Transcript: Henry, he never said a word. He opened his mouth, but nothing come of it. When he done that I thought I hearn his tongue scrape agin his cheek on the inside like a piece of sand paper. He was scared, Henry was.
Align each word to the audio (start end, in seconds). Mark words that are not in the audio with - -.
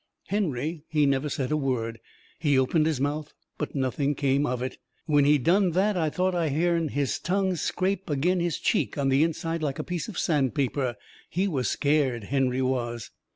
Henry, 0.29 0.83
he 0.89 1.05
never 1.05 1.29
said 1.29 1.51
a 1.51 1.55
word. 1.57 1.99
He 2.39 2.57
opened 2.57 2.87
his 2.87 2.99
mouth, 2.99 3.35
but 3.59 3.75
nothing 3.75 4.15
come 4.15 4.47
of 4.47 4.63
it. 4.63 4.79
When 5.05 5.25
he 5.25 5.37
done 5.37 5.73
that 5.73 5.95
I 5.95 6.09
thought 6.09 6.33
I 6.33 6.49
hearn 6.49 6.87
his 6.87 7.19
tongue 7.19 7.55
scrape 7.55 8.09
agin 8.09 8.39
his 8.39 8.57
cheek 8.57 8.97
on 8.97 9.09
the 9.09 9.21
inside 9.21 9.61
like 9.61 9.77
a 9.77 9.83
piece 9.83 10.07
of 10.07 10.17
sand 10.17 10.55
paper. 10.55 10.95
He 11.29 11.47
was 11.47 11.67
scared, 11.69 12.23
Henry 12.23 12.63
was. 12.63 13.11